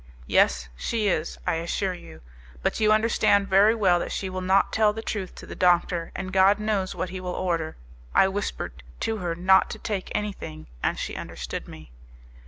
"Yes, 0.25 0.67
she 0.75 1.07
is, 1.09 1.37
I 1.45 1.57
assure 1.57 1.93
you; 1.93 2.21
but 2.63 2.79
you 2.79 2.91
understand 2.91 3.47
very 3.47 3.75
well 3.75 3.99
that 3.99 4.11
she 4.11 4.31
will 4.31 4.41
not 4.41 4.73
tell 4.73 4.93
the 4.93 5.03
truth 5.03 5.35
to 5.35 5.45
the 5.45 5.53
doctor, 5.55 6.11
and 6.15 6.33
God 6.33 6.57
knows 6.57 6.95
what 6.95 7.11
he 7.11 7.19
will 7.21 7.35
order. 7.35 7.77
I 8.15 8.27
whispered 8.27 8.81
to 9.01 9.17
her 9.17 9.35
not 9.35 9.69
to 9.69 9.77
take 9.77 10.11
anything, 10.15 10.65
and 10.81 10.97
she 10.97 11.15
understood 11.15 11.67
me." 11.67 11.91